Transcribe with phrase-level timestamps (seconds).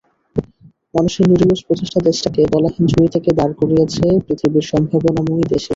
[0.93, 5.69] মানুষের নিরলস প্রচেষ্টা দেশটাকে তলাহীন ঝুড়ি থেকে দাঁড় করিয়েছে পৃথিবীর সম্ভাবনাময়ী দেশে।